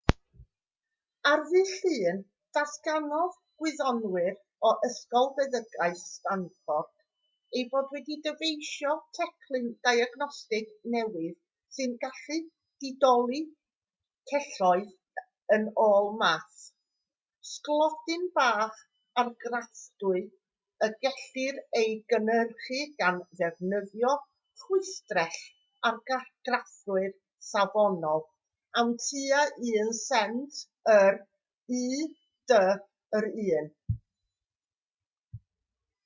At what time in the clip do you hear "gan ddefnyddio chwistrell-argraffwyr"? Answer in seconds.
23.03-27.11